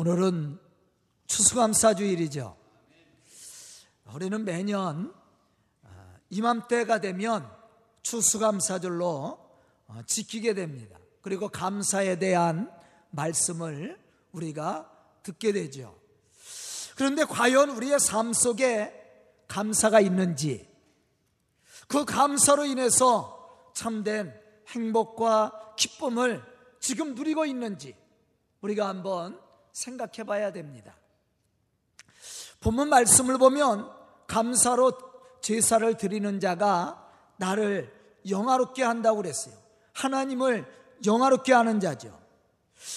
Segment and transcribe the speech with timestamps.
[0.00, 0.60] 오늘은
[1.26, 2.56] 추수감사 주일이죠.
[4.14, 5.12] 우리는 매년
[5.82, 7.50] 어, 이맘때가 되면
[8.02, 9.40] 추수감사절로
[9.88, 10.96] 어, 지키게 됩니다.
[11.20, 12.70] 그리고 감사에 대한
[13.10, 14.00] 말씀을
[14.30, 14.88] 우리가
[15.24, 15.98] 듣게 되죠.
[16.94, 18.94] 그런데 과연 우리의 삶 속에
[19.48, 20.72] 감사가 있는지,
[21.88, 24.32] 그 감사로 인해서 참된
[24.68, 26.44] 행복과 기쁨을
[26.78, 27.96] 지금 누리고 있는지
[28.60, 29.47] 우리가 한번
[29.78, 30.96] 생각해 봐야 됩니다.
[32.60, 33.88] 본문 말씀을 보면
[34.26, 34.92] 감사로
[35.40, 37.92] 제사를 드리는 자가 나를
[38.28, 39.54] 영화롭게 한다고 그랬어요.
[39.92, 40.66] 하나님을
[41.06, 42.18] 영화롭게 하는 자죠.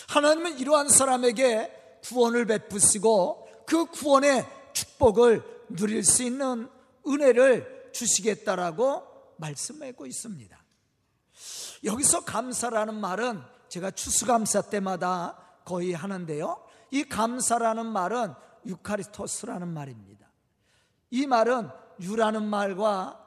[0.09, 6.68] 하나님은 이러한 사람에게 구원을 베푸시고 그 구원의 축복을 누릴 수 있는
[7.07, 9.04] 은혜를 주시겠다라고
[9.38, 10.59] 말씀하고 있습니다.
[11.84, 16.70] 여기서 감사라는 말은 제가 추수감사 때마다 거의 하는데요.
[16.91, 18.34] 이 감사라는 말은
[18.66, 20.27] 유카리스토스라는 말입니다.
[21.10, 23.20] 이 말은 유라는 말과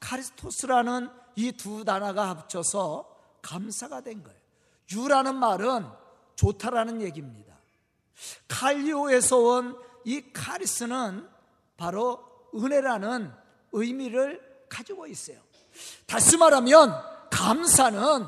[0.00, 4.38] 카리스토스라는 이 두 단어가 합쳐서 감사가 된 거예요.
[4.92, 5.86] 유라는 말은
[6.34, 7.54] 좋다라는 얘기입니다.
[8.48, 11.28] 칼리오에서 온 이 카리스는
[11.76, 13.30] 바로 은혜라는
[13.72, 15.38] 의미를 가지고 있어요.
[16.06, 16.94] 다시 말하면
[17.30, 18.24] 감사는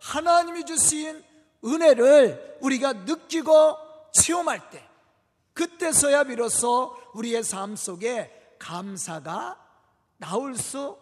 [0.00, 1.24] 하나님이 주신
[1.64, 3.76] 은혜를 우리가 느끼고
[4.14, 4.82] 체험할 때
[5.52, 9.60] 그때서야 비로소 우리의 삶 속에 감사가
[10.16, 10.98] 나올 수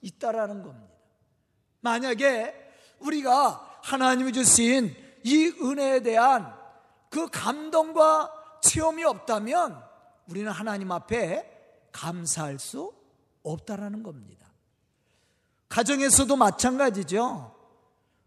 [0.00, 0.92] 있다라는 겁니다.
[1.80, 2.54] 만약에
[2.98, 6.54] 우리가 하나님이 주신 이 은혜에 대한
[7.08, 9.82] 그 감동과 체험이 없다면
[10.28, 12.92] 우리는 하나님 앞에 감사할 수
[13.42, 14.46] 없다라는 겁니다.
[15.68, 17.54] 가정에서도 마찬가지죠.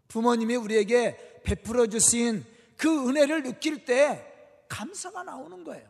[0.08, 2.44] 부모님이 우리에게 베풀어 주신
[2.76, 4.27] 그 은혜를 느낄 때
[4.68, 5.86] 감사가 나오는 거예요.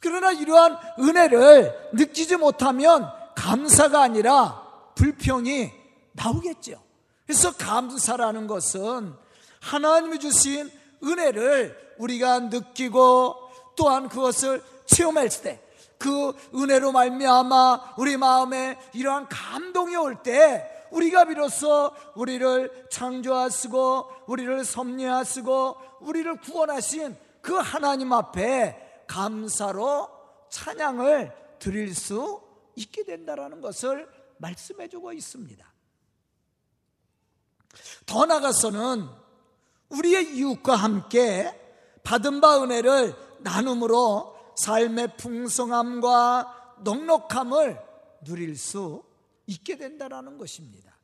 [0.00, 4.62] 그러나 이러한 은혜를 느끼지 못하면 감사가 아니라
[4.94, 5.70] 불평이
[6.12, 6.82] 나오겠죠.
[7.26, 9.14] 그래서 감사라는 것은
[9.60, 10.70] 하나님이 주신
[11.02, 13.36] 은혜를 우리가 느끼고
[13.76, 22.86] 또한 그것을 체험할 때그 은혜로 말미암아 우리 마음에 이러한 감동이 올 때 우리가 비로소 우리를
[22.90, 30.08] 창조하시고 우리를 섭리하시고 우리를 구원하신 그 하나님 앞에 감사로
[30.48, 32.40] 찬양을 드릴 수
[32.74, 35.72] 있게 된다라는 것을 말씀해 주고 있습니다.
[38.06, 39.06] 더 나아가서는
[39.90, 41.54] 우리의 이웃과 함께
[42.02, 47.78] 받은 바 은혜를 나눔으로 삶의 풍성함과 넉넉함을
[48.24, 49.04] 누릴 수
[49.46, 50.96] 있게 된다라는 것입니다.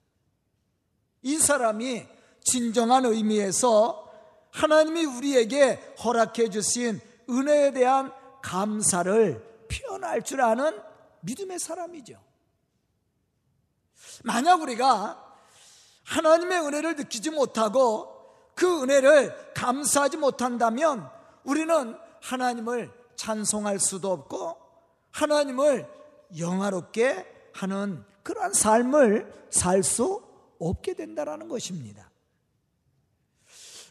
[1.20, 2.06] 이 사람이
[2.42, 4.09] 진정한 의미에서
[4.52, 8.12] 하나님이 우리에게 허락해 주신 은혜에 대한
[8.42, 10.80] 감사를 표현할 줄 아는
[11.20, 12.20] 믿음의 사람이죠.
[14.24, 15.36] 만약 우리가
[16.04, 18.08] 하나님의 은혜를 느끼지 못하고
[18.54, 21.08] 그 은혜를 감사하지 못한다면
[21.44, 24.56] 우리는 하나님을 찬송할 수도 없고
[25.10, 25.88] 하나님을
[26.38, 30.22] 영화롭게 하는 그러한 삶을 살 수
[30.58, 32.09] 없게 된다라는 것입니다.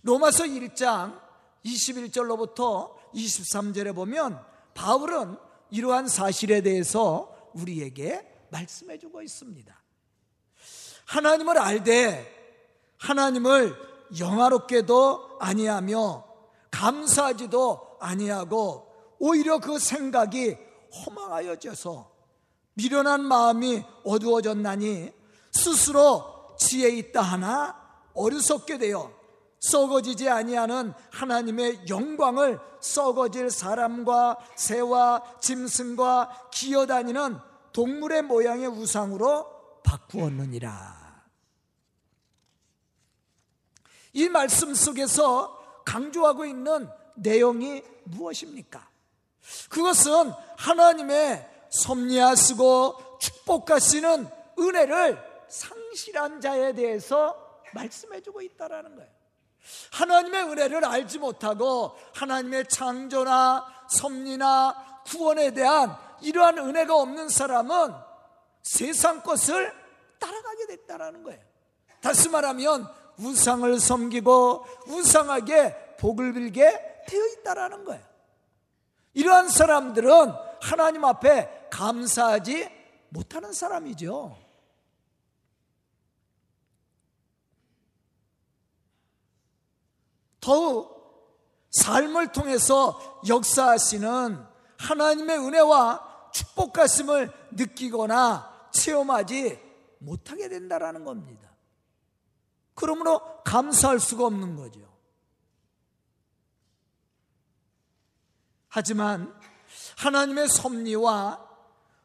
[0.03, 1.19] 로마서 1장
[1.65, 4.39] 21절로부터 23절에 보면
[4.73, 5.37] 바울은
[5.71, 9.75] 이러한 사실에 대해서 우리에게 말씀해 주고 있습니다.
[11.05, 12.39] 하나님을 알되
[12.97, 13.75] 하나님을
[14.19, 16.25] 영화롭게도 아니하며
[16.71, 18.87] 감사하지도 아니하고
[19.19, 20.55] 오히려 그 생각이
[21.05, 22.11] 허망하여져서
[22.73, 25.11] 미련한 마음이 어두워졌나니
[25.51, 27.75] 스스로 지혜 있다 하나
[28.13, 29.18] 어리석게 되어
[29.59, 37.37] 썩어지지 아니하는 하나님의 영광을 썩어질 사람과 새와 짐승과 기어다니는
[37.73, 40.99] 동물의 모양의 우상으로 바꾸었느니라.
[44.13, 48.87] 이 말씀 속에서 강조하고 있는 내용이 무엇입니까?
[49.69, 54.27] 그것은 하나님의 섭리하시고 축복하시는
[54.57, 59.09] 은혜를 상실한 자에 대해서 말씀해 주고 있다라는 거예요.
[59.91, 67.93] 하나님의 은혜를 알지 못하고 하나님의 창조나 섭리나 구원에 대한 이러한 은혜가 없는 사람은
[68.63, 69.73] 세상 것을
[70.19, 71.41] 따라가게 됐다라는 거예요.
[72.01, 78.03] 다시 말하면 우상을 섬기고 우상하게 복을 빌게 되어 있다라는 거예요.
[79.13, 82.69] 이러한 사람들은 하나님 앞에 감사하지
[83.09, 84.48] 못하는 사람이죠.
[90.39, 90.99] 더욱
[91.71, 94.45] 삶을 통해서 역사하시는
[94.77, 99.59] 하나님의 은혜와 축복 가심을 느끼거나 체험하지
[99.99, 101.49] 못하게 된다라는 겁니다.
[102.73, 104.79] 그러므로 감사할 수가 없는 거죠.
[108.69, 109.33] 하지만
[109.97, 111.45] 하나님의 섭리와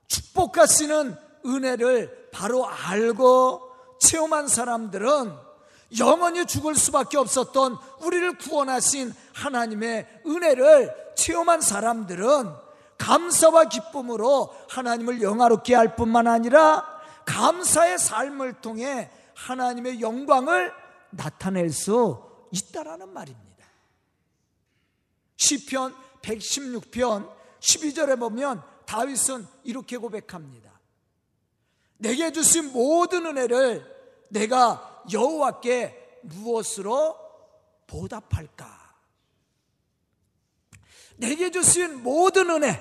[0.08, 1.16] 축복하시는
[1.46, 3.70] 은혜를 바로 알고
[4.00, 5.43] 체험한 사람들은
[5.98, 12.52] 영원히 죽을 수밖에 없었던 우리를 구원하신 하나님의 은혜를 체험한 사람들은
[12.98, 16.84] 감사와 기쁨으로 하나님을 영화롭게 할 뿐만 아니라
[17.26, 20.72] 감사의 삶을 통해 하나님의 영광을
[21.10, 23.44] 나타낼 수 있다라는 말입니다.
[25.36, 27.30] 시편 116편
[27.60, 30.72] 12절에 보면 다윗은 이렇게 고백합니다.
[31.98, 33.94] 내게 주신 모든 은혜를
[34.28, 37.18] 내가 여호와께 무엇으로
[37.86, 38.84] 보답할까?
[41.16, 42.80] 내게 주신 모든 은혜,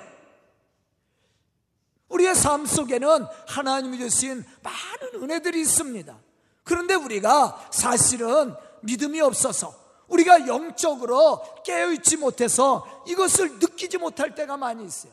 [2.08, 6.18] 우리의 삶 속에는 하나님이 주신 많은 은혜들이 있습니다.
[6.62, 9.74] 그런데 우리가 사실은 믿음이 없어서
[10.08, 15.12] 우리가 영적으로 깨어있지 못해서 이것을 느끼지 못할 때가 많이 있어요.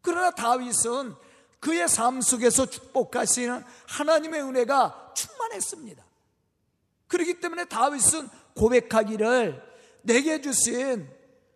[0.00, 1.14] 그러나 다윗은
[1.60, 6.07] 그의 삶 속에서 축복하시는 하나님의 은혜가 충만했습니다.
[7.08, 9.62] 그렇기 때문에 다윗은 고백하기를
[10.02, 11.08] 내게 주신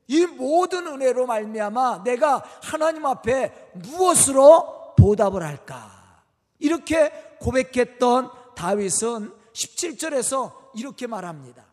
[0.08, 6.24] 이 모든 은혜로 말미암아 내가 하나님 앞에 무엇으로 보답을 할까?
[6.58, 7.10] 이렇게
[7.40, 11.64] 고백했던 다윗은 17절에서 이렇게 말합니다.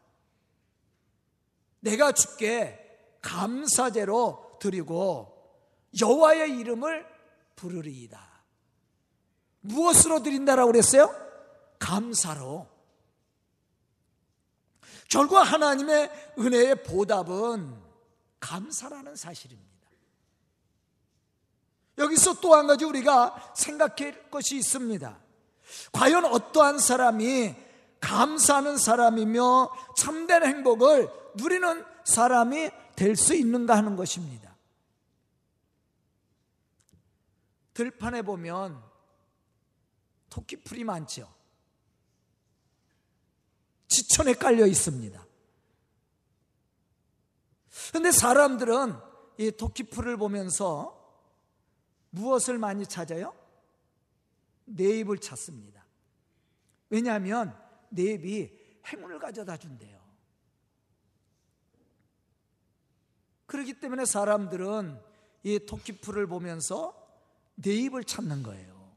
[1.81, 2.77] 내가 주께
[3.21, 5.37] 감사제로 드리고
[5.99, 7.05] 여호와의 이름을
[7.55, 8.19] 부르리이다.
[9.61, 11.13] 무엇으로 드린다라고 그랬어요?
[11.77, 12.67] 감사로.
[15.09, 17.75] 결국 하나님의 은혜의 보답은
[18.39, 19.69] 감사라는 사실입니다.
[21.97, 25.19] 여기서 또 한 가지 우리가 생각할 것이 있습니다.
[25.91, 27.56] 과연 어떠한 사람이
[28.00, 34.55] 감사하는 사람이며 참된 행복을 누리는 사람이 될 수 있는가 하는 것입니다.
[37.73, 38.81] 들판에 보면
[40.29, 41.33] 토끼풀이 많죠.
[43.89, 45.25] 지천에 깔려 있습니다.
[47.89, 48.94] 그런데 사람들은
[49.39, 50.95] 이 토끼풀을 보면서
[52.12, 53.36] 무엇을 많이 찾아요?
[54.65, 55.86] 내 입을 찾습니다.
[56.89, 57.57] 왜냐하면
[57.89, 58.51] 내 입이
[58.88, 60.00] 행운을 가져다 준대요.
[63.47, 65.01] 그렇기 때문에 사람들은
[65.44, 66.95] 이 토끼풀을 보면서
[67.56, 68.95] 내 입을 찾는 거예요.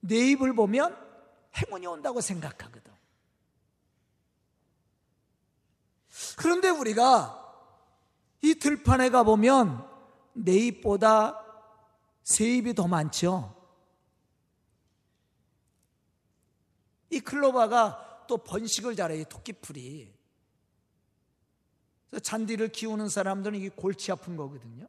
[0.00, 1.05] 내 입을 보면
[1.56, 2.92] 행운이 온다고 생각하거든.
[6.36, 7.42] 그런데 우리가
[8.42, 9.88] 이 들판에 가보면
[10.34, 11.42] 내 입보다
[12.22, 13.54] 새 입이 더 많죠.
[17.10, 20.14] 이 클로바가 또 번식을 잘해요, 토끼풀이.
[22.22, 24.86] 잔디를 키우는 사람들은 이게 골치 아픈 거거든요.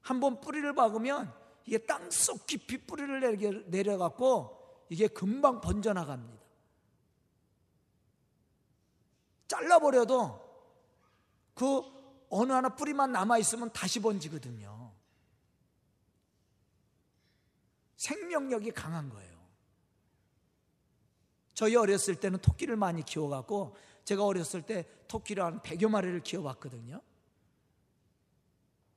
[0.00, 1.32] 한번 뿌리를 박으면
[1.64, 4.55] 이게 땅 속 깊이 뿌리를 내려갖고
[4.88, 6.44] 이게 금방 번져나갑니다.
[9.48, 10.46] 잘라버려도
[11.54, 11.82] 그
[12.28, 14.92] 어느 하나 뿌리만 남아있으면 다시 번지거든요.
[17.96, 19.36] 생명력이 강한 거예요.
[21.54, 27.00] 저희 어렸을 때는 토끼를 많이 키워갖고 제가 어렸을 때 토끼를 한 100여 마리를 키워봤거든요.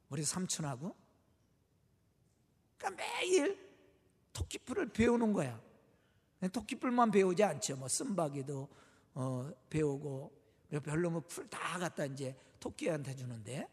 [0.10, 0.96] 우리 삼촌하고.
[2.78, 3.70] 그러니까 매일
[4.34, 5.69] 토끼풀을 배우는 거야.
[6.48, 7.76] 토끼풀만 배우지 않죠.
[7.78, 8.70] 뭐 쓴바기도
[9.16, 10.32] 어, 배우고
[10.84, 13.68] 별로 뭐 풀 다 갖다 이제 토끼한테 주는데.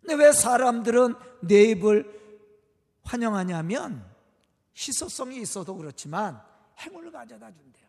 [0.00, 2.24] 근데 왜 사람들은 내 입을
[3.04, 4.08] 환영하냐면
[4.76, 6.40] 희소성이 있어도 그렇지만
[6.78, 7.86] 행운을 가져다 준대요.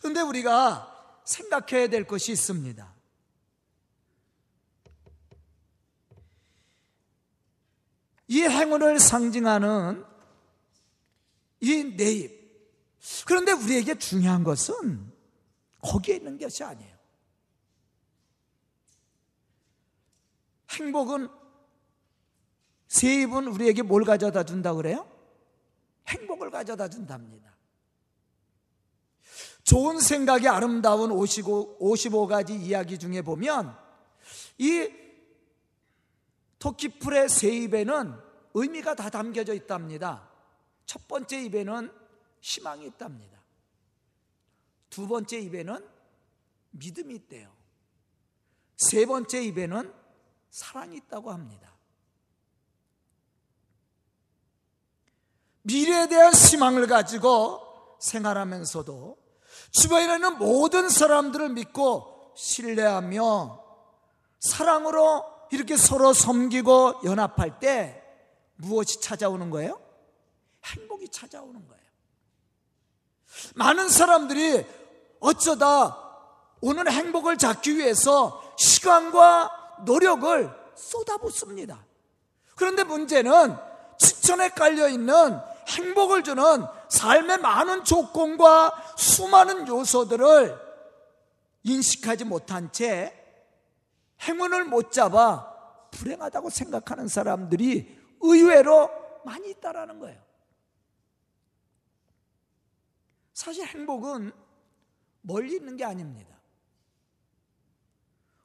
[0.00, 2.94] 근데 우리가 생각해야 될 것이 있습니다.
[8.28, 10.04] 이 행운을 상징하는
[11.62, 12.42] 이 내입.
[13.24, 15.10] 그런데 우리에게 중요한 것은
[15.80, 16.92] 거기에 있는 것이 아니에요.
[20.70, 21.28] 행복은
[22.88, 25.08] 세입은 우리에게 뭘 가져다 준다 그래요?
[26.08, 27.56] 행복을 가져다 준답니다.
[29.62, 33.76] 좋은 생각이 아름다운 55, 55가지 이야기 중에 보면
[34.58, 34.90] 이
[36.58, 38.14] 토끼풀의 세 입에는
[38.54, 40.31] 의미가 다 담겨져 있답니다.
[40.86, 41.92] 첫 번째 입에는
[42.40, 43.40] 희망이 있답니다.
[44.90, 45.88] 두 번째 입에는
[46.72, 47.50] 믿음이 있대요.
[48.76, 49.92] 세 번째 입에는
[50.50, 51.72] 사랑이 있다고 합니다.
[55.62, 59.16] 미래에 대한 희망을 가지고 생활하면서도
[59.70, 63.62] 주변에 있는 모든 사람들을 믿고 신뢰하며
[64.40, 68.02] 사랑으로 이렇게 서로 섬기고 연합할 때
[68.56, 69.81] 무엇이 찾아오는 거예요?
[70.64, 71.82] 행복이 찾아오는 거예요.
[73.54, 74.66] 많은 사람들이
[75.20, 75.98] 어쩌다
[76.60, 81.84] 오는 행복을 잡기 위해서 시간과 노력을 쏟아붓습니다.
[82.56, 83.56] 그런데 문제는
[83.98, 85.38] 지천에 깔려 있는
[85.68, 86.42] 행복을 주는
[86.88, 90.60] 삶의 많은 조건과 수많은 요소들을
[91.64, 93.18] 인식하지 못한 채
[94.22, 95.50] 행운을 못 잡아
[95.90, 98.90] 불행하다고 생각하는 사람들이 의외로
[99.24, 100.20] 많이 있다라는 거예요.
[103.32, 104.32] 사실 행복은
[105.22, 106.36] 멀리 있는 게 아닙니다.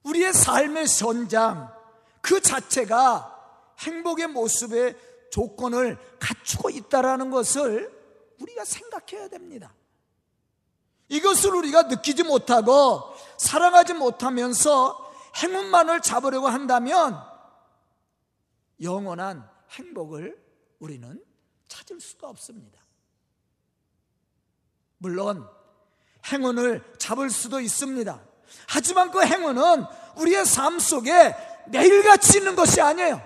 [0.03, 1.73] 우리의 삶의 현장
[2.21, 4.97] 그 자체가 행복의 모습의
[5.31, 7.91] 조건을 갖추고 있다라는 것을
[8.39, 9.73] 우리가 생각해야 됩니다.
[11.09, 17.21] 이것을 우리가 느끼지 못하고 사랑하지 못하면서 행운만을 잡으려고 한다면
[18.81, 20.41] 영원한 행복을
[20.79, 21.23] 우리는
[21.67, 22.86] 찾을 수가 없습니다.
[24.97, 25.47] 물론
[26.31, 28.21] 행운을 잡을 수도 있습니다.
[28.67, 29.85] 하지만 그 행운은
[30.17, 31.35] 우리의 삶 속에
[31.67, 33.21] 매일같이 있는 것이 아니에요.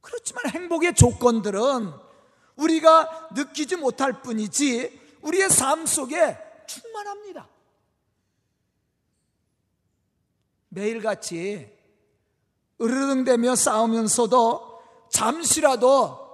[0.00, 1.92] 그렇지만 행복의 조건들은
[2.56, 7.48] 우리가 느끼지 못할 뿐이지 우리의 삶 속에 충만합니다.
[10.68, 11.74] 매일같이
[12.80, 16.26] 으르릉대며 싸우면서도 잠시라도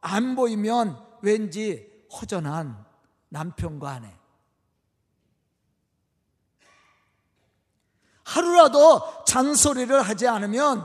[0.00, 2.84] 안 보이면 왠지 허전한
[3.28, 4.18] 남편과 아내.
[8.24, 10.84] 하루라도 잔소리를 하지 않으면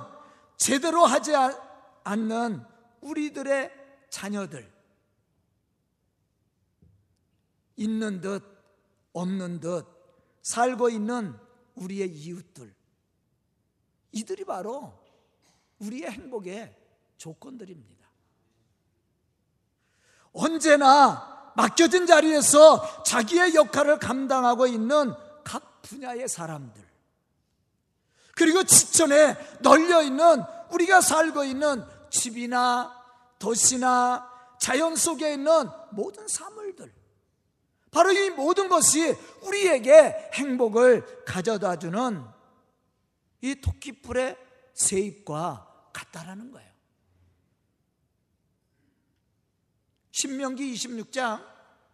[0.57, 1.33] 제대로 하지
[2.03, 2.63] 않는
[3.01, 3.71] 우리들의
[4.09, 4.71] 자녀들.
[7.77, 8.43] 있는 듯,
[9.13, 9.87] 없는 듯,
[10.43, 11.35] 살고 있는
[11.75, 12.75] 우리의 이웃들.
[14.11, 14.93] 이들이 바로
[15.79, 16.77] 우리의 행복의
[17.17, 18.00] 조건들입니다.
[20.33, 26.81] 언제나 맡겨진 자리에서 자기의 역할을 감당하고 있는 각 분야의 사람들.
[28.35, 32.95] 그리고 지천에 널려 있는 우리가 살고 있는 집이나
[33.39, 36.93] 도시나 자연 속에 있는 모든 사물들.
[37.91, 42.23] 바로 이 모든 것이 우리에게 행복을 가져다 주는
[43.41, 44.37] 이 토끼뿔의
[44.73, 46.70] 세입과 같다라는 거예요.
[50.11, 51.43] 신명기 26장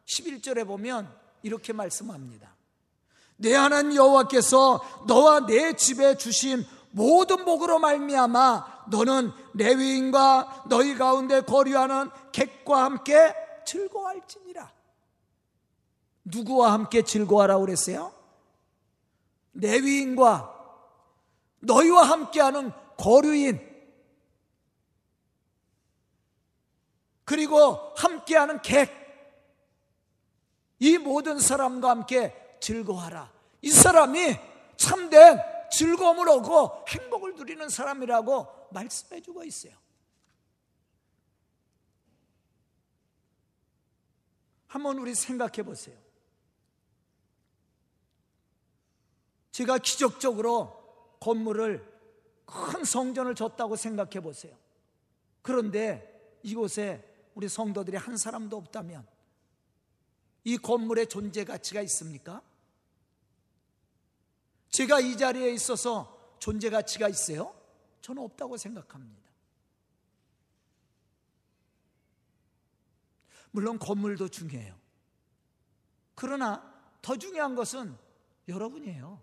[0.05, 1.11] 11절에 보면
[1.43, 2.55] 이렇게 말씀합니다.
[3.37, 12.09] 내 하나님 여호와께서 너와 내 집에 주신 모든 복으로 말미암아 너는 레위인과 너희 가운데 거류하는
[12.31, 14.71] 객과 함께 즐거워할지니라.
[16.23, 18.13] 누구와 함께 즐거워하라고 그랬어요?
[19.53, 20.53] 레위인과
[21.59, 23.66] 너희와 함께하는 거류인
[27.27, 29.07] 그리고 함께하는 객
[30.79, 33.31] 이 모든 사람과 함께 즐거워하라.
[33.61, 34.35] 이 사람이
[34.75, 35.39] 참된
[35.71, 39.73] 즐거움을 얻고 행복을 누리는 사람이라고 말씀해 주고 있어요.
[44.67, 45.97] 한번 우리 생각해 보세요.
[49.51, 51.97] 제가 기적적으로 건물을
[52.45, 54.55] 큰 성전을 줬다고 생각해 보세요.
[55.41, 59.05] 그런데 이곳에 우리 성도들이 한 사람도 없다면
[60.43, 62.41] 이 건물의 존재 가치가 있습니까?
[64.71, 67.55] 제가 이 자리에 있어서 존재 가치가 있어요?
[68.01, 69.21] 저는 없다고 생각합니다.
[73.51, 74.75] 물론 건물도 중요해요.
[76.15, 77.95] 그러나 더 중요한 것은
[78.47, 79.21] 여러분이에요.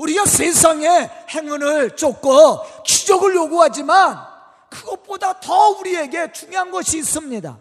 [0.00, 0.88] 우리가 세상에
[1.28, 4.29] 행운을 쫓고 기적을 요구하지만
[4.70, 7.60] 그것보다 더 우리에게 중요한 것이 있습니다.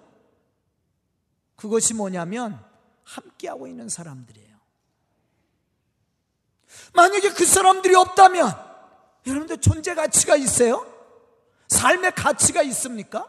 [1.56, 2.64] 그것이 뭐냐면
[3.04, 4.58] 함께하고 있는 사람들이에요.
[6.94, 8.70] 만약에 그 사람들이 없다면
[9.26, 10.86] 여러분들 존재 가치가 있어요?
[11.68, 13.28] 삶의 가치가 있습니까?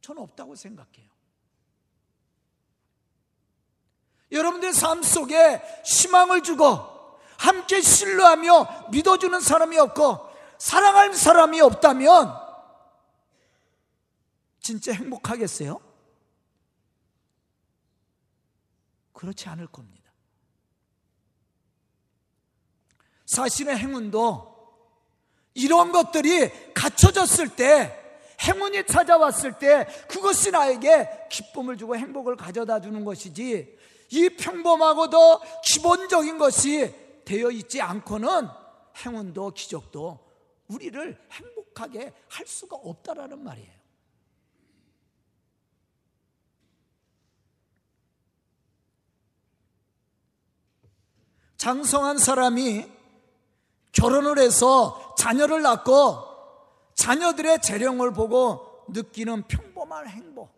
[0.00, 1.08] 저는 없다고 생각해요.
[4.30, 6.98] 여러분들 삶 속에 희망을 주고
[7.38, 10.27] 함께 신뢰하며 믿어주는 사람이 없고
[10.58, 12.34] 사랑할 사람이 없다면
[14.60, 15.80] 진짜 행복하겠어요?
[19.12, 19.98] 그렇지 않을 겁니다.
[23.24, 24.56] 사실은 행운도
[25.54, 27.94] 이런 것들이 갖춰졌을 때
[28.40, 33.76] 행운이 찾아왔을 때 그것이 나에게 기쁨을 주고 행복을 가져다 주는 것이지
[34.10, 38.48] 이 평범하고도 기본적인 것이 되어 있지 않고는
[39.04, 40.27] 행운도 기적도
[40.68, 43.78] 우리를 행복하게 할 수가 없다라는 말이에요.
[51.56, 52.88] 장성한 사람이
[53.92, 56.24] 결혼을 해서 자녀를 낳고
[56.94, 60.56] 자녀들의 재령을 보고 느끼는 평범한 행복.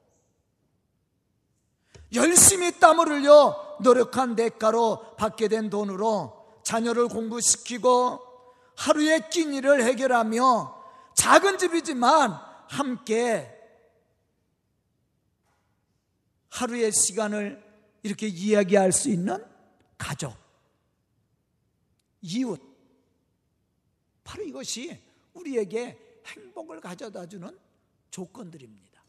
[2.12, 8.29] 열심히 땀을 흘려 노력한 대가로 받게 된 돈으로 자녀를 공부시키고
[8.80, 10.82] 하루의 끼니를 해결하며
[11.14, 12.32] 작은 집이지만
[12.66, 13.54] 함께
[16.49, 17.62] 하루의 시간을
[18.02, 19.44] 이렇게 이야기할 수 있는
[19.99, 20.34] 가족,
[22.22, 22.58] 이웃.
[24.25, 24.99] 바로 이것이
[25.34, 27.58] 우리에게 행복을 가져다 주는
[28.10, 29.02] 조건들입니다.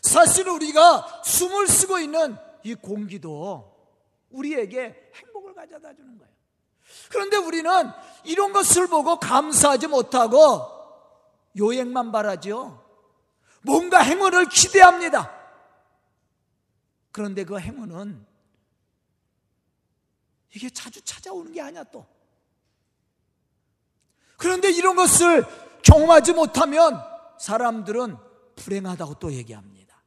[0.00, 3.94] 사실 우리가 숨을 쉬고 있는 이 공기도
[4.30, 6.31] 우리에게 행복을 가져다 주는 거예요.
[7.10, 7.70] 그런데 우리는
[8.24, 10.68] 이런 것을 보고 감사하지 못하고
[11.58, 12.82] 요행만 바라죠.
[13.62, 15.42] 뭔가 행운을 기대합니다.
[17.10, 18.26] 그런데 그 행운은
[20.54, 22.06] 이게 자주 찾아오는 게 아니야 또.
[24.36, 25.44] 그런데 이런 것을
[25.82, 27.00] 경험하지 못하면
[27.38, 28.16] 사람들은
[28.56, 30.02] 불행하다고 또 얘기합니다.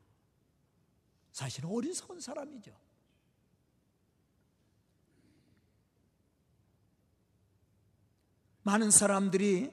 [1.31, 2.71] 사실은 어리석은 사람이죠.
[8.65, 9.71] 많은 사람들이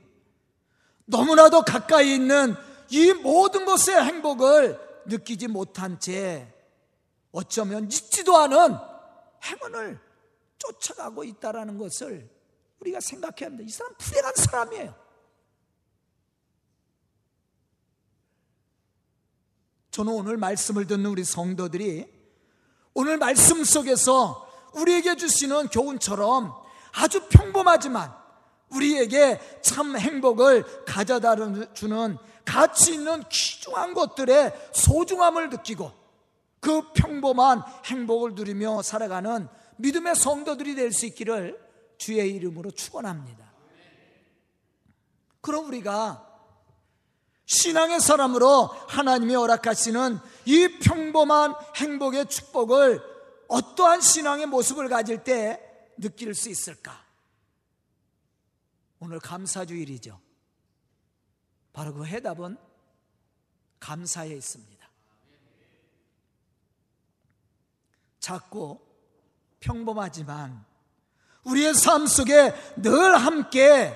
[1.07, 2.55] 너무나도 가까이 있는
[2.91, 6.55] 이 모든 것의 행복을 느끼지 못한 채
[7.33, 8.77] 어쩌면 잊지도 않은
[9.45, 9.99] 행운을
[10.59, 12.31] 쫓아가고 있다라는 것을
[12.81, 13.65] 우리가 생각해야 합니다.
[13.67, 14.95] 이 사람 불행한 사람이에요.
[19.91, 22.13] 저는 오늘 말씀을 듣는 우리 성도들이
[22.93, 26.55] 오늘 말씀 속에서 우리에게 주시는 교훈처럼
[26.93, 28.22] 아주 평범하지만
[28.75, 31.37] 우리에게 참 행복을 가져다
[31.75, 35.93] 주는 가치 있는 귀중한 것들의 소중함을 느끼고
[36.61, 41.61] 그 평범한 행복을 누리며 살아가는 믿음의 성도들이 될 수 있기를
[41.99, 43.53] 주의 이름으로 축원합니다.
[45.41, 46.29] 그럼 우리가
[47.47, 53.03] 신앙의 사람으로 하나님이 허락하시는 이 평범한 행복의 축복을
[53.49, 55.61] 어떠한 신앙의 모습을 가질 때
[55.99, 57.05] 느낄 수 있을까?
[59.03, 60.17] 오늘 감사주일이죠.
[61.73, 62.57] 바로 그 해답은
[63.81, 64.89] 감사에 있습니다.
[68.21, 68.81] 작고
[69.59, 70.65] 평범하지만
[71.43, 73.93] 우리의 삶 속에 늘 함께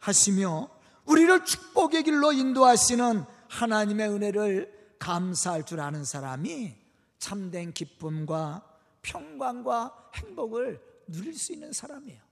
[0.00, 0.68] 하시며
[1.06, 6.76] 우리를 축복의 길로 인도하시는 하나님의 은혜를 감사할 줄 아는 사람이
[7.18, 12.23] 참된 기쁨과 평강과 행복을 누릴 수 있는 사람이에요.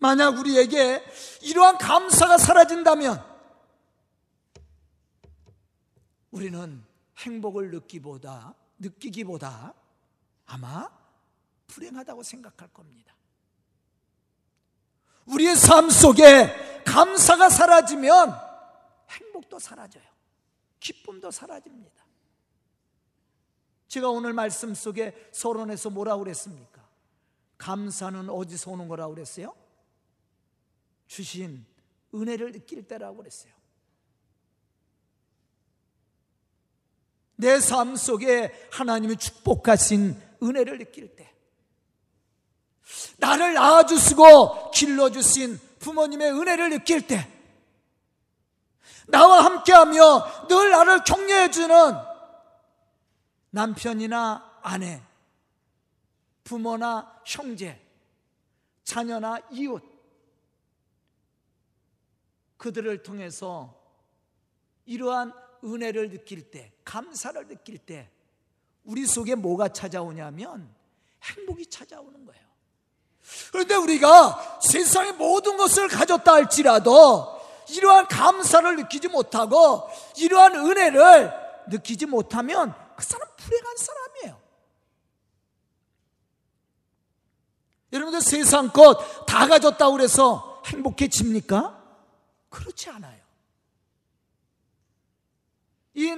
[0.00, 1.04] 만약 우리에게
[1.42, 3.22] 이러한 감사가 사라진다면
[6.30, 6.84] 우리는
[7.18, 9.74] 행복을 느끼보다 느끼기보다
[10.46, 10.90] 아마
[11.66, 13.14] 불행하다고 생각할 겁니다.
[15.26, 18.34] 우리의 삶 속에 감사가 사라지면
[19.10, 20.04] 행복도 사라져요.
[20.80, 22.04] 기쁨도 사라집니다.
[23.86, 26.80] 제가 오늘 말씀 속에 서론에서 뭐라고 그랬습니까?
[27.58, 29.59] 감사는 어디서 오는 거라고 그랬어요?
[31.10, 31.66] 주신
[32.14, 33.52] 은혜를 느낄 때라고 그랬어요.
[37.34, 41.34] 내 삶 속에 하나님이 축복하신 은혜를 느낄 때,
[43.18, 47.28] 나를 낳아주시고 길러주신 부모님의 은혜를 느낄 때,
[49.08, 51.94] 나와 함께하며 늘 나를 격려해주는
[53.50, 55.02] 남편이나 아내,
[56.44, 57.84] 부모나 형제,
[58.84, 59.89] 자녀나 이웃,
[62.60, 63.74] 그들을 통해서
[64.84, 65.32] 이러한
[65.64, 68.10] 은혜를 느낄 때, 감사를 느낄 때,
[68.84, 70.70] 우리 속에 뭐가 찾아오냐면
[71.22, 72.42] 행복이 찾아오는 거예요.
[73.50, 81.32] 그런데 우리가 세상의 모든 것을 가졌다 할지라도 이러한 감사를 느끼지 못하고 이러한 은혜를
[81.68, 84.40] 느끼지 못하면 그 사람 불행한 사람이에요.
[87.92, 91.79] 여러분들 세상 것 다 가졌다고 그래서 행복해집니까?
[92.50, 93.30] 그렇지 않아요.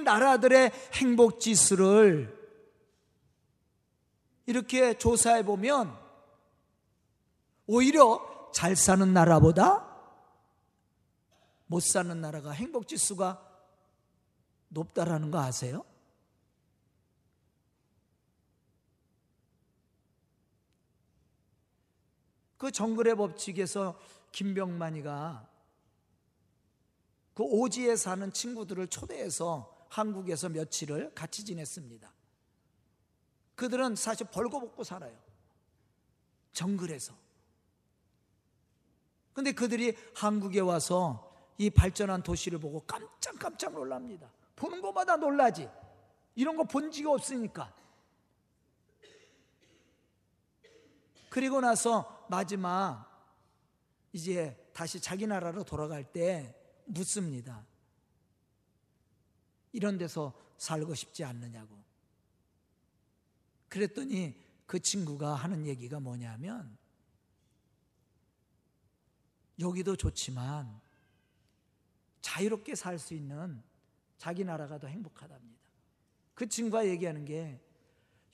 [0.03, 2.43] 나라들의 행복 지수를
[4.45, 5.97] 이렇게 조사해 보면
[7.65, 9.89] 오히려 잘 사는 나라보다
[11.67, 13.49] 못 사는 나라가 행복 지수가
[14.67, 15.85] 높다라는 거 아세요?
[22.57, 23.99] 그 정글의 법칙에서
[24.31, 25.52] 김병만이가
[27.33, 32.11] 그 오지에 사는 친구들을 초대해서 한국에서 며칠을 같이 지냈습니다.
[33.55, 35.17] 그들은 사실 벌거벗고 살아요.
[36.53, 37.13] 정글에서.
[39.33, 44.31] 근데 그들이 한국에 와서 이 발전한 도시를 보고 깜짝깜짝 놀랍니다.
[44.55, 45.69] 보는 것마다 놀라지.
[46.35, 47.73] 이런 거 본 지가 없으니까.
[51.29, 53.11] 그리고 나서 마지막
[54.11, 57.65] 이제 다시 자기 나라로 돌아갈 때 묻습니다.
[59.71, 61.75] 이런 데서 살고 싶지 않느냐고.
[63.69, 66.77] 그랬더니 그 친구가 하는 얘기가 뭐냐면
[69.59, 70.79] 여기도 좋지만
[72.21, 73.61] 자유롭게 살 수 있는
[74.17, 75.61] 자기 나라가 더 행복하답니다.
[76.33, 77.59] 그 친구가 얘기하는 게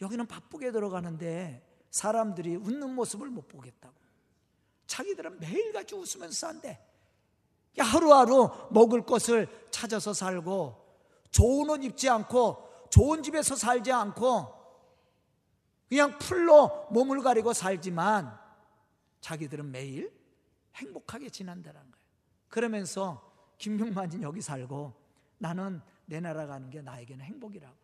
[0.01, 3.95] 여기는 바쁘게 들어가는데 사람들이 웃는 모습을 못 보겠다고.
[4.85, 6.79] 자기들은 매일같이 웃으면서 산대.
[7.77, 10.87] 하루하루 먹을 것을 찾아서 살고
[11.31, 14.59] 좋은 옷 입지 않고 좋은 집에서 살지 않고
[15.87, 18.37] 그냥 풀로 몸을 가리고 살지만
[19.21, 20.13] 자기들은 매일
[20.75, 22.05] 행복하게 지난다는 거예요.
[22.47, 24.93] 그러면서 김병만이 여기 살고
[25.37, 27.75] 나는 내 나라 가는 게 나에게는 행복이라고.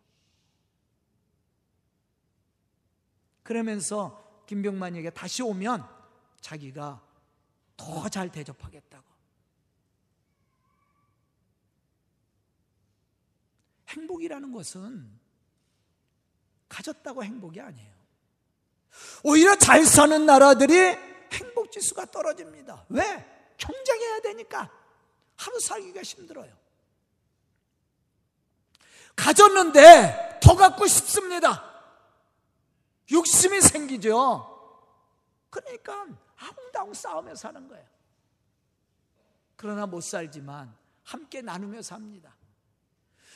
[3.43, 5.87] 그러면서 김병만에게 다시 오면
[6.41, 7.01] 자기가
[7.77, 9.14] 더 잘 대접하겠다고.
[13.95, 15.19] 행복이라는 것은
[16.69, 17.95] 가졌다고 행복이 아니에요.
[19.23, 20.75] 오히려 잘 사는 나라들이
[21.31, 22.86] 행복 지수가 떨어집니다.
[22.89, 23.53] 왜?
[23.58, 24.71] 경쟁해야 되니까
[25.36, 26.55] 하루 살기가 힘들어요.
[29.15, 31.73] 가졌는데 더 갖고 싶습니다.
[33.12, 34.51] 욕심이 생기죠.
[35.49, 36.05] 그러니까
[36.38, 37.86] 아웅다웅 싸우며 사는 거예요.
[39.55, 42.36] 그러나 못 살지만 함께 나누며 삽니다.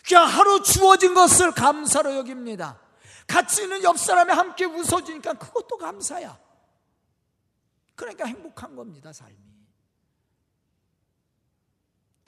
[0.09, 2.81] 그냥 하루 주어진 것을 감사로 여깁니다.
[3.27, 6.41] 같이 있는 옆 사람이 함께 웃어주니까 그것도 감사야.
[7.93, 9.37] 그러니까 행복한 겁니다, 삶이.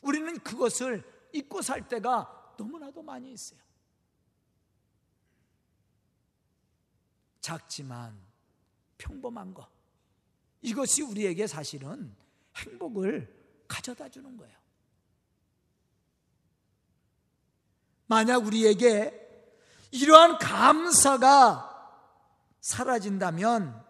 [0.03, 3.59] 우리는 그것을 잊고 살 때가 너무나도 많이 있어요.
[7.39, 8.15] 작지만
[8.99, 9.67] 평범한 것.
[10.61, 12.15] 이것이 우리에게 사실은
[12.57, 14.60] 행복을 가져다 주는 거예요.
[18.11, 19.17] 만약 우리에게
[19.91, 21.69] 이러한 감사가
[22.59, 23.85] 사라진다면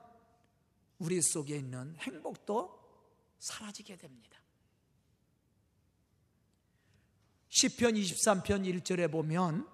[0.99, 2.79] 우리 속에 있는 행복도
[3.39, 4.39] 사라지게 됩니다.
[7.49, 9.67] 시편 23편 1절에 보면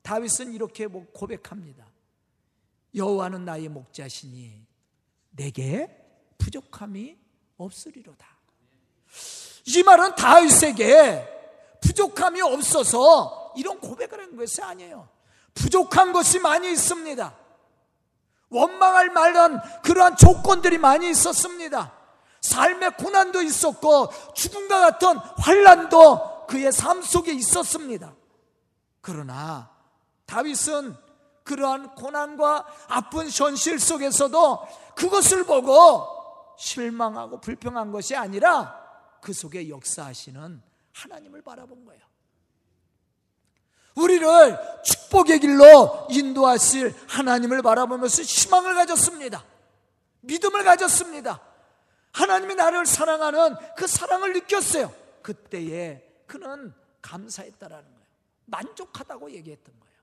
[0.00, 1.86] 다윗은 이렇게 고백합니다.
[2.94, 4.66] 여호와는 나의 목자시니
[5.32, 5.94] 내게
[6.38, 7.18] 부족함이
[7.58, 8.26] 없으리로다.
[9.66, 15.08] 이 말은 다윗에게 부족함이 없어서 이런 고백을 한 것이 아니에요.
[15.54, 17.36] 부족한 것이 많이 있습니다.
[18.48, 21.92] 원망할 만한 그러한 조건들이 많이 있었습니다.
[22.40, 28.14] 삶의 고난도 있었고 죽음과 같은 환란도 그의 삶 속에 있었습니다.
[29.00, 29.70] 그러나
[30.26, 30.96] 다윗은
[31.44, 36.06] 그러한 고난과 아픈 현실 속에서도 그것을 보고
[36.58, 38.78] 실망하고 불평한 것이 아니라
[39.20, 42.09] 그 속에 역사하시는 하나님을 바라본 거예요.
[44.00, 49.44] 우리를 축복의 길로 인도하실 하나님을 바라보면서 희망을 가졌습니다.
[50.20, 51.40] 믿음을 가졌습니다.
[52.12, 54.92] 하나님이 나를 사랑하는 그 사랑을 느꼈어요.
[55.22, 58.06] 그때에 그는 감사했다라는 거예요.
[58.46, 59.96] 만족하다고 얘기했던 거예요.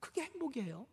[0.00, 0.86] 그게 행복이에요.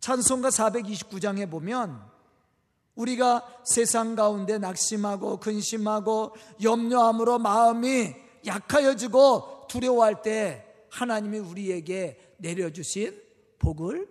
[0.00, 2.11] 찬송가 429장에 보면
[2.94, 13.20] 우리가 세상 가운데 낙심하고 근심하고 염려함으로 마음이 약하여지고 두려워할 때 하나님이 우리에게 내려주신
[13.58, 14.08] 복을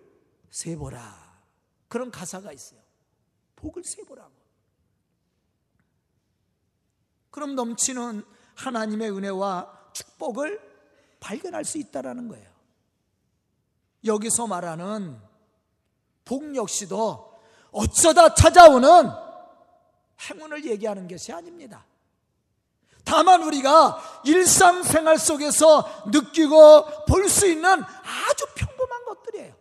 [0.49, 1.21] 세보라.
[1.87, 2.79] 그런 가사가 있어요.
[3.55, 4.31] 복을 세보라고.
[7.29, 8.23] 그럼 넘치는
[8.55, 10.59] 하나님의 은혜와 축복을
[11.19, 12.49] 발견할 수 있다라는 거예요.
[14.03, 15.19] 여기서 말하는
[16.25, 17.30] 복 역시도
[17.71, 19.09] 어쩌다 찾아오는
[20.29, 21.85] 행운을 얘기하는 것이 아닙니다.
[23.03, 29.55] 다만 우리가 일상생활 속에서 느끼고 볼 수 있는 아주 평범한 것들이에요.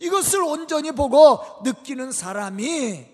[0.00, 3.06] 이것을 온전히 보고 느끼는 사람이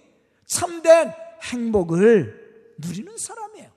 [0.47, 3.71] 참된 행복을 누리는 사람이에요.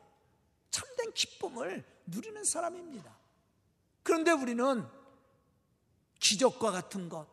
[0.69, 3.15] 참된 기쁨을 누리는 사람입니다.
[4.03, 4.85] 그런데 우리는
[6.19, 7.27] 기적과 같은 것,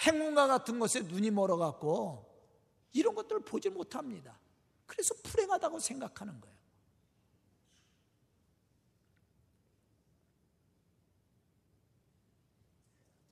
[0.00, 2.29] 행운과 같은 것에 눈이 멀어갖고
[2.92, 4.38] 이런 것들을 보지 못합니다.
[4.86, 6.56] 그래서 불행하다고 생각하는 거예요.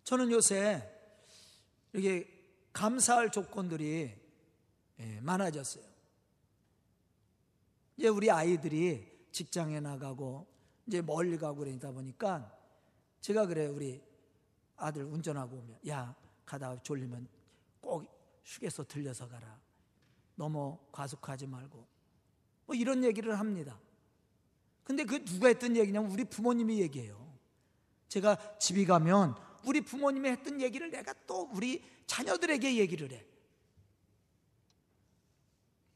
[0.04, 0.88] 저는 요새
[1.92, 2.38] 이렇게
[2.72, 4.14] 감사할 조건들이
[5.00, 5.84] 예, 많아졌어요.
[7.96, 10.46] 이제 우리 아이들이 직장에 나가고
[10.86, 12.56] 이제 멀리 가고 그러다 보니까
[13.20, 14.00] 제가 그래 우리
[14.76, 16.14] 아들 운전하고 오면 야
[16.46, 17.28] 가다 졸리면
[17.80, 18.17] 꼭
[18.48, 19.60] 휴게소 들려서 가라.
[20.34, 21.86] 너무 과속하지 말고
[22.66, 23.78] 뭐 이런 얘기를 합니다.
[24.84, 27.28] 근데 그 누가 했던 얘기냐면 우리 부모님이 얘기해요.
[28.08, 29.34] 제가 집에 가면
[29.66, 33.26] 우리 부모님이 했던 얘기를 내가 또 우리 자녀들에게 얘기를 해.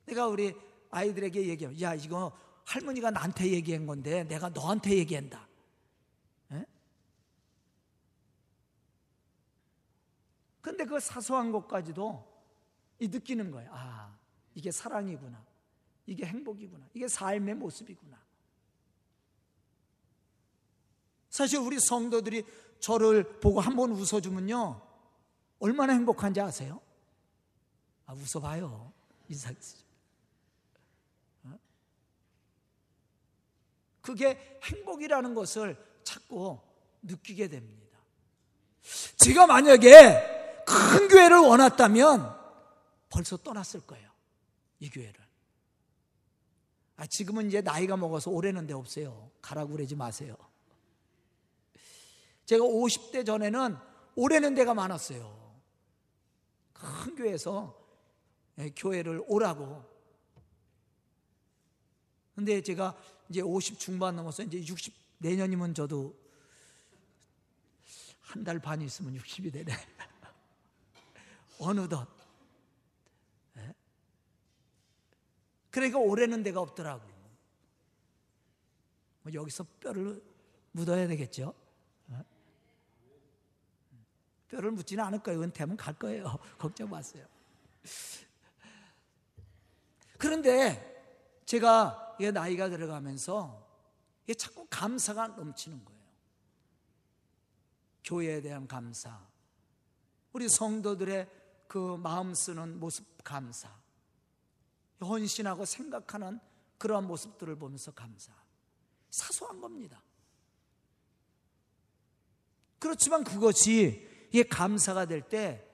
[0.04, 0.54] 내가 우리
[0.90, 1.80] 아이들에게 얘기해.
[1.80, 2.36] 야, 이거
[2.66, 5.48] 할머니가 나한테 얘기한 건데 내가 너한테 얘기한다.
[6.52, 6.66] 에?
[10.60, 12.31] 근데 그 사소한 것까지도
[13.02, 13.68] 이 느끼는 거예요.
[13.74, 14.16] 아,
[14.54, 15.44] 이게 사랑이구나.
[16.06, 16.86] 이게 행복이구나.
[16.94, 18.16] 이게 삶의 모습이구나.
[21.28, 22.44] 사실 우리 성도들이
[22.78, 24.80] 저를 보고 한 번 웃어주면요.
[25.58, 26.80] 얼마나 행복한지 아세요?
[28.06, 28.92] 아, 웃어봐요.
[29.28, 29.82] 인사했어요.
[31.44, 31.58] 어?
[34.00, 36.60] 그게 행복이라는 것을 자꾸
[37.02, 37.98] 느끼게 됩니다.
[39.16, 42.41] 제가 만약에 큰 교회를 원했다면
[43.12, 44.10] 벌써 떠났을 거예요.
[44.80, 45.20] 이 교회를.
[46.96, 49.30] 아, 지금은 이제 나이가 먹어서 오래는 데 없어요.
[49.42, 50.34] 가라고 그러지 마세요.
[52.46, 53.76] 제가 50대 전에는
[54.16, 55.40] 오래는 데가 많았어요.
[56.72, 57.78] 큰 교회에서
[58.58, 59.84] 예, 교회를 오라고.
[62.34, 62.96] 근데 제가
[63.28, 66.20] 이제 50 중반 넘어서 이제 60 내년이면 저도
[68.20, 69.72] 한 달 반 있으면 60이 되네.
[71.60, 72.21] 어느덧.
[75.72, 77.02] 그러니까 오래는 데가 없더라고.
[79.22, 80.22] 뭐 여기서 뼈를
[80.70, 81.54] 묻어야 되겠죠.
[84.48, 85.42] 뼈를 묻지는 않을 거예요.
[85.42, 86.38] 은퇴하면 갈 거예요.
[86.58, 87.26] 걱정 마세요.
[90.18, 90.92] 그런데
[91.46, 93.66] 제가 나이가 들어가면서
[94.38, 96.02] 자꾸 감사가 넘치는 거예요.
[98.04, 99.20] 교회에 대한 감사,
[100.32, 101.28] 우리 성도들의
[101.66, 103.70] 그 마음 쓰는 모습 감사,
[105.06, 106.40] 헌신하고 생각하는
[106.78, 108.32] 그러한 모습들을 보면서 감사.
[109.10, 110.02] 사소한 겁니다.
[112.78, 115.68] 그렇지만 그것이 이게 감사가 될 때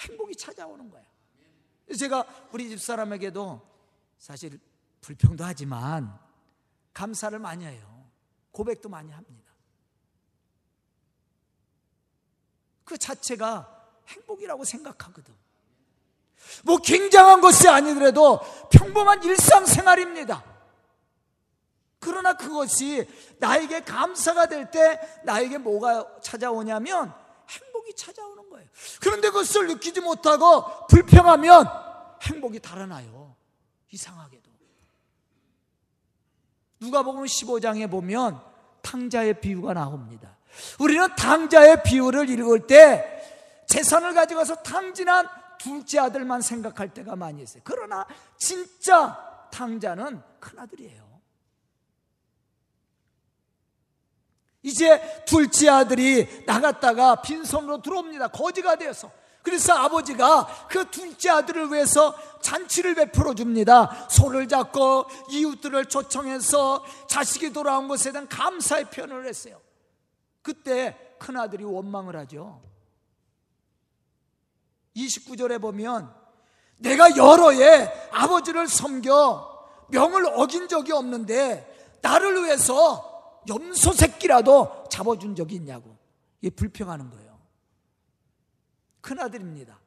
[0.00, 1.06] 행복이 찾아오는 거예요.
[1.98, 3.60] 제가 우리 집 사람에게도
[4.18, 4.58] 사실
[5.00, 6.18] 불평도 하지만
[6.92, 8.10] 감사를 많이 해요.
[8.50, 9.52] 고백도 많이 합니다.
[12.84, 15.34] 그 자체가 행복이라고 생각하거든.
[16.64, 20.44] 뭐 굉장한 것이 아니더라도 평범한 일상생활입니다.
[22.00, 27.14] 그러나 그것이 나에게 감사가 될 때 나에게 뭐가 찾아오냐면
[27.48, 28.66] 행복이 찾아오는 거예요.
[29.00, 31.66] 그런데 그것을 느끼지 못하고 불평하면
[32.22, 33.36] 행복이 달아나요.
[33.90, 34.44] 이상하게도.
[36.80, 38.40] 누가 보면 15장에 보면
[38.82, 40.36] 탕자의 비유가 나옵니다.
[40.78, 45.26] 우리는 탕자의 비유를 읽을 때 재산을 가져가서 탕진한
[45.58, 47.62] 둘째 아들만 생각할 때가 많이 있어요.
[47.64, 48.06] 그러나
[48.38, 51.04] 진짜 탕자는 큰아들이에요.
[54.62, 58.28] 이제 둘째 아들이 나갔다가 빈손으로 들어옵니다.
[58.28, 59.10] 거지가 되어서.
[59.42, 64.08] 그래서 아버지가 그 둘째 아들을 위해서 잔치를 베풀어 줍니다.
[64.08, 69.60] 손을 잡고 이웃들을 초청해서 자식이 돌아온 것에 대한 감사의 표현을 했어요.
[70.40, 72.62] 그때 큰 아들이 원망을 하죠.
[74.96, 76.14] 29절에 보면
[76.78, 85.56] 내가 여러 해 아버지를 섬겨 명을 어긴 적이 없는데 나를 위해서 염소 새끼라도 잡아준 적이
[85.56, 85.96] 있냐고.
[86.40, 87.38] 이게 불평하는 거예요.
[89.00, 89.78] 큰 아들입니다.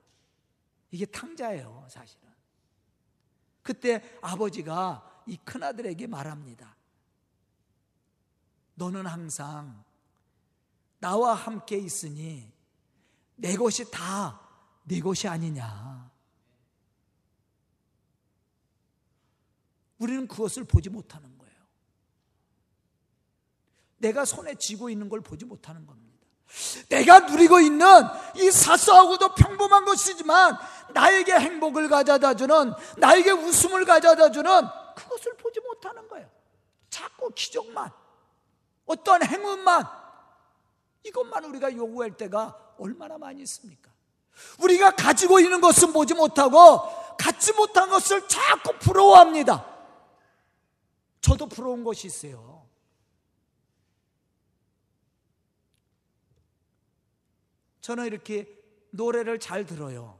[0.91, 2.27] 이게 탕자예요, 사실은.
[3.61, 6.75] 그때 아버지가 이 큰 아들에게 말합니다.
[8.75, 9.83] 너는 항상
[10.99, 12.51] 나와 함께 있으니
[13.35, 14.39] 내 것이 다
[14.87, 16.09] 내 것이 아니냐.
[19.97, 21.55] 우리는 그것을 보지 못하는 거예요.
[23.97, 26.07] 내가 손에 쥐고 있는 걸 보지 못하는 겁니다.
[26.87, 27.85] 내가 누리고 있는
[28.37, 30.57] 이 사소하고도 평범한 것이지만
[30.93, 34.49] 나에게 행복을 가져다 주는 나에게 웃음을 가져다 주는
[34.95, 36.29] 그것을 보지 못하는 거예요.
[36.89, 37.91] 자꾸 기적만
[38.85, 39.85] 어떤 행운만
[41.03, 43.96] 이것만 우리가 요구할 때가 얼마나 많이 있습니까?
[44.59, 46.81] 우리가 가지고 있는 것은 보지 못하고
[47.17, 49.65] 갖지 못한 것을 자꾸 부러워합니다.
[51.21, 52.65] 저도 부러운 것이 있어요.
[57.81, 58.47] 저는 이렇게
[58.91, 60.19] 노래를 잘 들어요.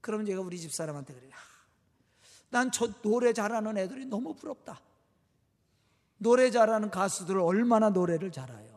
[0.00, 1.32] 그러면 제가 우리 집 사람한테 그래요.
[2.50, 4.80] 난 저 노래 잘하는 애들이 너무 부럽다.
[6.18, 8.73] 노래 잘하는 가수들 얼마나 노래를 잘해요.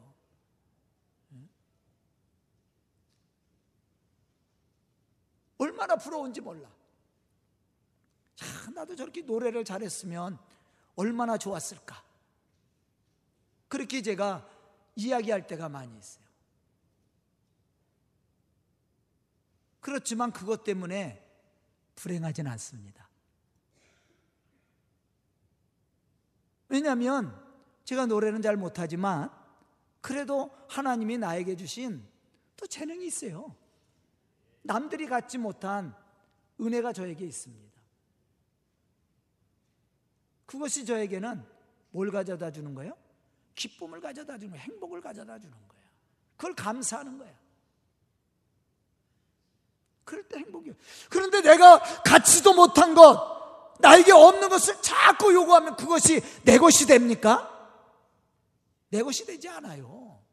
[5.88, 6.68] 얼마나 부러운지 몰라.
[6.68, 10.38] 야, 나도 저렇게 노래를 잘했으면
[10.96, 12.04] 얼마나 좋았을까.
[13.70, 14.48] 그렇게 제가
[14.96, 16.26] 이야기할 때가 많이 있어요.
[19.80, 21.26] 그렇지만 그것 때문에
[21.96, 23.08] 불행하진 않습니다.
[26.68, 27.34] 왜냐하면
[27.86, 29.32] 제가 노래는 잘 못하지만
[30.02, 32.06] 그래도 하나님이 나에게 주신
[32.58, 33.56] 또 재능이 있어요.
[34.68, 35.96] 남들이 갖지 못한
[36.62, 37.78] 은혜가 저에게 있습니다.
[40.46, 41.44] 그것이 저에게는
[41.92, 42.96] 뭘 가져다 주는 거예요?
[43.56, 44.64] 기쁨을 가져다 주는 거예요.
[44.64, 45.84] 행복을 가져다 주는 거예요.
[46.36, 47.36] 그걸 감사하는 거예요.
[50.04, 50.76] 그럴 때 행복이에요.
[51.10, 57.54] 그런데 내가 갖지도 못한 것, 나에게 없는 것을 자꾸 요구하면 그것이 내 것이 됩니까?
[58.90, 60.24] 내 것이 되지 않아요.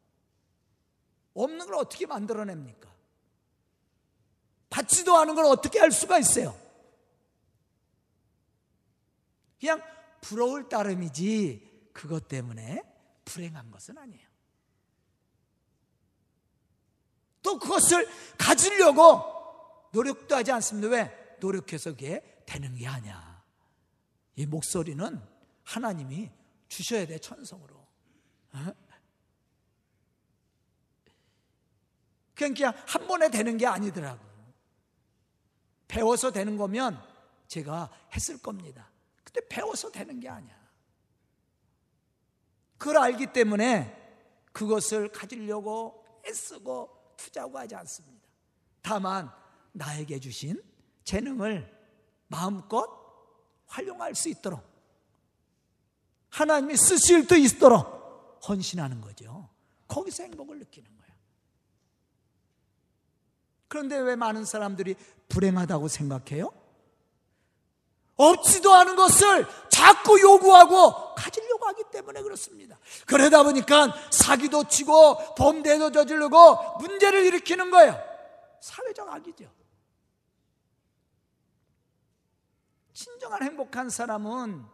[1.35, 2.94] 없는 걸 어떻게 만들어냅니까?
[4.75, 6.59] 받지도 않은 걸 어떻게 할 수가 있어요?
[9.61, 9.81] 그냥
[10.21, 12.83] 부러울 따름이지 그것 때문에
[13.25, 14.29] 불행한 것은 아니에요.
[17.41, 19.23] 또 그것을 가지려고
[19.93, 20.89] 노력도 하지 않습니다.
[20.89, 21.37] 왜?
[21.39, 23.45] 노력해서 그게 되는 게 아니야.
[24.35, 25.21] 이 목소리는
[25.63, 26.33] 하나님이
[26.67, 27.77] 주셔야 돼, 천성으로.
[27.77, 28.75] 어?
[32.35, 34.34] 그냥 한 번에 되는 게 아니더라고.
[35.95, 37.01] 배워서 되는 거면
[37.47, 38.91] 제가 했을 겁니다.
[39.23, 40.53] 근데 배워서 되는 게 아니야.
[42.79, 43.97] 그걸 알기 때문에
[44.53, 48.27] 그것을 가지려고 애쓰고 투자하고 하지 않습니다.
[48.83, 49.31] 다만
[49.71, 50.61] 나에게 주신
[51.05, 51.73] 재능을
[52.27, 52.89] 마음껏
[53.67, 54.65] 활용할 수 있도록
[56.31, 59.49] 하나님이 쓰실 수 있도록 헌신하는 거죠.
[59.87, 60.91] 거기서 행복을 느끼는.
[63.75, 64.95] 그런데 왜 많은 사람들이
[65.29, 66.53] 불행하다고 생각해요?
[68.15, 72.79] 없지도 않은 것을 자꾸 요구하고 가지려고 하기 때문에 그렇습니다.
[73.05, 78.01] 그러다 보니까 사기도 치고 범죄도 저지르고 문제를 일으키는 거예요.
[78.61, 79.51] 사회적 악이죠.
[82.93, 84.65] 진정한 행복한 사람은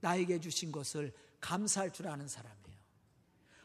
[0.00, 2.57] 나에게 주신 것을 감사할 줄 아는 사람이에요.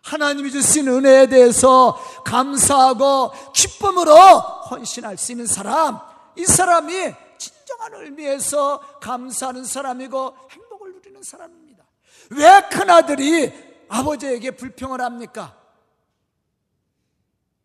[0.04, 6.00] 하나님이 주신 은혜에 대해서 감사하고 기쁨으로 헌신할 수 있는 사람,
[6.36, 11.86] 이 사람이 진정한 의미에서 감사하는 사람이고 행복을 누리는 사람입니다.
[12.32, 13.52] 왜 큰아들이
[13.88, 15.58] 아버지에게 불평을 합니까?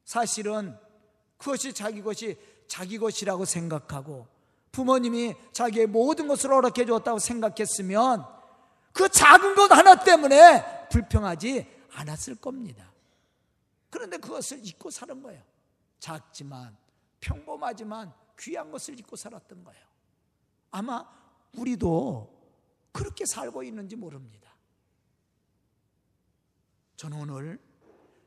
[0.05, 0.79] 사실은
[1.39, 4.27] 그것이 자기 것이 자기 것이라고 생각하고
[4.71, 8.25] 부모님이 자기의 모든 것을 허락해 주었다고 생각했으면
[8.93, 12.93] 그 작은 것 하나 때문에 불평하지 않았을 겁니다.
[13.91, 15.43] 그런데 그것을 잊고 사는 거예요.
[15.99, 16.77] 작지만
[17.21, 19.85] 평범하지만 귀한 것을 잊고 살았던 거예요.
[20.71, 21.05] 아마
[21.57, 22.37] 우리도
[22.93, 24.55] 그렇게 살고 있는지 모릅니다.
[26.97, 27.59] 저는 오늘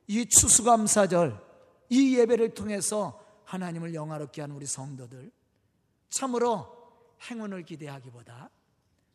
[0.08, 1.40] 이 추수감사절
[1.90, 5.32] 이 예배를 통해서 하나님을 영화롭게 하는 우리 성도들
[6.10, 6.82] 참으로
[7.30, 8.50] 행운을 기대하기보다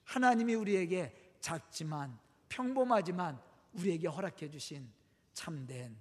[0.05, 2.19] 하나님이 우리에게 작지만
[2.49, 3.41] 평범하지만
[3.77, 4.91] 우리에게 허락해 주신
[5.35, 5.97] 참된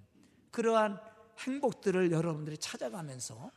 [0.50, 0.98] 그러한
[1.38, 3.50] 행복들을 여러분들이 찾아가면서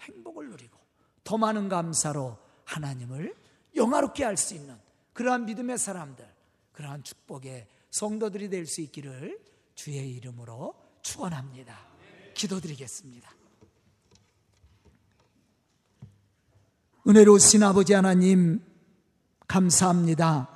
[0.00, 0.78] 행복을 누리고
[1.22, 3.34] 더 많은 감사로 하나님을
[3.76, 4.76] 영화롭게 할 수 있는
[5.12, 6.26] 그러한 믿음의 사람들,
[6.72, 9.38] 그러한 축복의 성도들이 될 수 있기를
[9.74, 11.78] 주의 이름으로 축원합니다.
[12.34, 13.30] 기도드리겠습니다.
[17.06, 18.62] 은혜로우신 아버지 하나님
[19.46, 20.48] 감사합니다.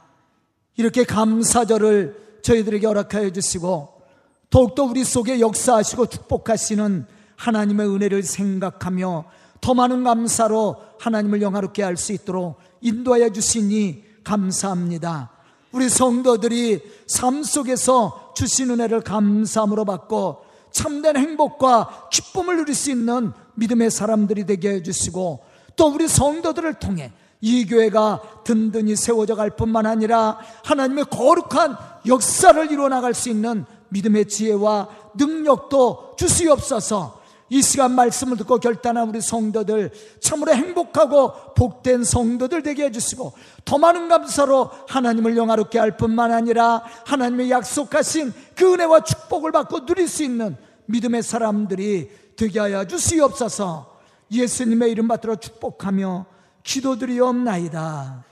[0.77, 4.03] 이렇게 감사절을 저희들에게 허락하여 주시고
[4.51, 9.25] 더욱더 우리 속에 역사하시고 축복하시는 하나님의 은혜를 생각하며
[9.61, 15.31] 더 많은 감사로 하나님을 영화롭게 할 수 있도록 인도하여 주시니 감사합니다.
[15.73, 23.91] 우리 성도들이 삶 속에서 주신 은혜를 감사함으로 받고 참된 행복과 기쁨을 누릴 수 있는 믿음의
[23.91, 25.41] 사람들이 되게 해주시고
[25.77, 27.13] 또 우리 성도들을 통해
[27.45, 31.77] 이 교회가 든든히 세워져 갈 뿐만 아니라 하나님의 거룩한
[32.07, 37.21] 역사를 이루어 나갈 수 있는 믿음의 지혜와 능력도 주시옵소서.
[37.51, 39.91] 이 시간 말씀을 듣고 결단한 우리 성도들
[40.23, 43.35] 참으로 행복하고 복된 성도들 되게 해주시고
[43.67, 50.09] 더 많은 감사로 하나님을 영화롭게 할 뿐만 아니라 하나님의 약속하신 그 은혜와 축복을 받고 누릴
[50.09, 53.99] 수 있는 믿음의 사람들이 되게 하여 주시옵소서.
[54.33, 56.33] 예수님의 이름 받들어 축복하며
[56.65, 58.25] 기도드리옵나이다.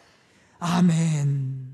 [0.58, 1.71] 아멘.